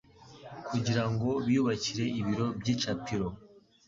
[0.67, 3.27] kugira ngo biyubakire ibiro by'icapiro.